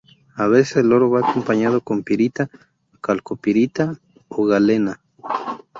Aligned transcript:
A 0.35 0.47
veces 0.47 0.77
el 0.77 0.91
oro 0.93 1.11
va 1.11 1.19
acompañado 1.19 1.79
con 1.79 2.01
pirita, 2.01 2.49
calcopirita 3.01 3.99
o 4.29 4.45
galena. 4.47 4.99